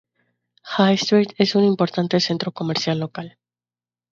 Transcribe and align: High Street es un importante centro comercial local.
High 0.63 0.95
Street 0.97 1.35
es 1.37 1.53
un 1.53 1.63
importante 1.63 2.19
centro 2.19 2.51
comercial 2.51 2.97
local. 2.99 3.37